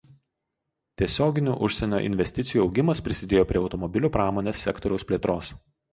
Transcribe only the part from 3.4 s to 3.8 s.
prie